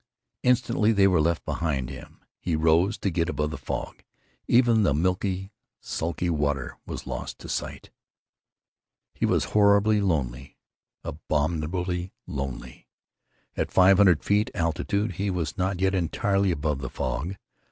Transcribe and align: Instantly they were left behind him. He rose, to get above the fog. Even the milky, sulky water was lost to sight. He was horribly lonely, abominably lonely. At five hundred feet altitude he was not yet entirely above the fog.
Instantly 0.41 0.91
they 0.91 1.05
were 1.07 1.21
left 1.21 1.45
behind 1.45 1.91
him. 1.91 2.21
He 2.39 2.55
rose, 2.55 2.97
to 2.97 3.11
get 3.11 3.29
above 3.29 3.51
the 3.51 3.57
fog. 3.59 4.01
Even 4.47 4.81
the 4.81 4.95
milky, 4.95 5.51
sulky 5.79 6.27
water 6.27 6.75
was 6.87 7.05
lost 7.05 7.37
to 7.37 7.47
sight. 7.47 7.91
He 9.13 9.27
was 9.27 9.43
horribly 9.53 10.01
lonely, 10.01 10.57
abominably 11.03 12.13
lonely. 12.25 12.87
At 13.55 13.71
five 13.71 13.97
hundred 13.97 14.23
feet 14.23 14.49
altitude 14.55 15.17
he 15.21 15.29
was 15.29 15.55
not 15.55 15.79
yet 15.79 15.93
entirely 15.93 16.49
above 16.49 16.79
the 16.79 16.89
fog. 16.89 17.35